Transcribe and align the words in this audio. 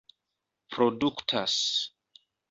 produktas 0.75 1.55